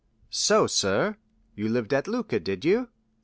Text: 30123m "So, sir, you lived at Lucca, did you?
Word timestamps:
30123m 0.31 0.33
"So, 0.35 0.65
sir, 0.65 1.17
you 1.53 1.69
lived 1.69 1.93
at 1.93 2.07
Lucca, 2.07 2.39
did 2.39 2.65
you? 2.65 2.89